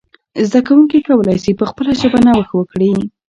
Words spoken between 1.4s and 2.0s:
سي په خپله